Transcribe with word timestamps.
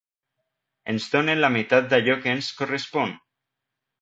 Ens 0.93 1.05
donen 1.15 1.41
la 1.41 1.51
meitat 1.57 1.91
d’allò 1.93 2.17
què 2.25 2.33
ens 2.37 2.49
correspon. 2.63 3.15